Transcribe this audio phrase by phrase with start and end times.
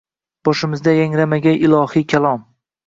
[0.49, 2.47] Boshimizda yangramagay ilohiy kalom.